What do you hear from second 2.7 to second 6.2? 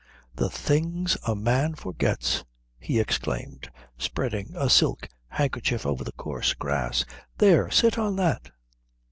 he exclaimed, spreading a silk handkerchief over the